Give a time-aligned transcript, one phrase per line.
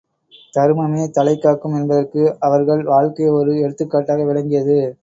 [0.53, 4.79] தருமமே தலை காக்கும் என்பதற்கு அவர்கள் வாழ்க்கை ஒரு எடுத்துக்காட்டாக விளங்கியது.